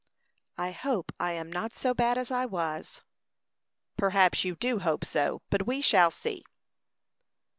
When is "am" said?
1.33-1.51